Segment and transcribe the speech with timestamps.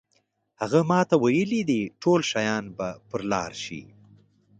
[0.61, 3.81] هغه ماته ویلي دي ټول شیان به پر لار شي.